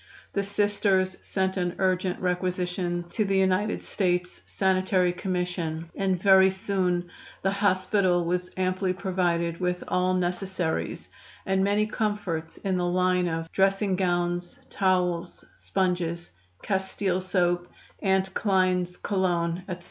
The 0.33 0.41
Sisters 0.41 1.15
sent 1.21 1.57
an 1.57 1.75
urgent 1.77 2.19
requisition 2.19 3.05
to 3.11 3.23
the 3.23 3.37
United 3.37 3.83
States 3.83 4.41
Sanitary 4.47 5.13
Commission, 5.13 5.91
and 5.95 6.19
very 6.19 6.49
soon 6.49 7.11
the 7.43 7.51
hospital 7.51 8.25
was 8.25 8.49
amply 8.57 8.93
provided 8.93 9.59
with 9.59 9.83
all 9.87 10.15
necessaries 10.15 11.07
and 11.45 11.63
many 11.63 11.85
comforts 11.85 12.57
in 12.57 12.77
the 12.77 12.83
line 12.87 13.27
of 13.27 13.51
dressing 13.51 13.95
gowns, 13.95 14.59
towels, 14.71 15.45
sponges, 15.55 16.31
castile 16.63 17.21
soap, 17.21 17.71
"Aunt 18.01 18.33
Klyne's 18.33 18.97
cologne," 18.97 19.59
etc. 19.67 19.79